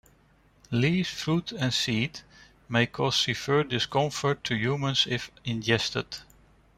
[0.71, 2.21] Leaves, fruit and seed
[2.67, 6.07] may cause severe discomfort to humans if ingested.